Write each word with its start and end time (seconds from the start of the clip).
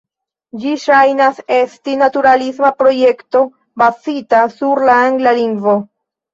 Ĝi 0.61 0.69
ŝajnas 0.83 1.41
esti 1.57 1.99
naturalisma 1.99 2.73
projekto 2.81 3.45
bazita 3.85 4.43
sur 4.59 4.85
la 4.91 4.99
angla 5.07 5.39
lingvo. 5.45 5.81